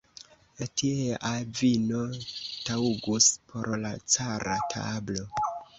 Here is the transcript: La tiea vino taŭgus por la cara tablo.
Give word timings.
La 0.61 0.67
tiea 0.81 1.29
vino 1.61 2.01
taŭgus 2.23 3.31
por 3.53 3.73
la 3.87 3.95
cara 4.17 4.61
tablo. 4.77 5.33